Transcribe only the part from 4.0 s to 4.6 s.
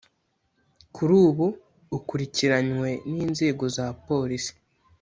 polisi